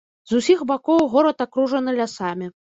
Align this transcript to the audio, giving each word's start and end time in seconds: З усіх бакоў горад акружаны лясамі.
З 0.29 0.39
усіх 0.39 0.63
бакоў 0.71 1.05
горад 1.13 1.45
акружаны 1.47 1.97
лясамі. 2.03 2.53